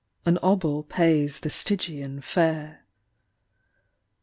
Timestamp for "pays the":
0.89-1.51